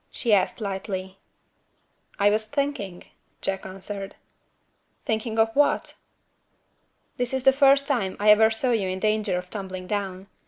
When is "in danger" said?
8.89-9.37